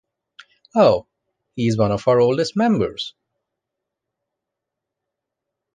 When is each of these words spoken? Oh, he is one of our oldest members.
Oh, 0.73 1.05
he 1.55 1.67
is 1.67 1.77
one 1.77 1.91
of 1.91 2.07
our 2.07 2.19
oldest 2.19 2.55
members. 2.55 3.13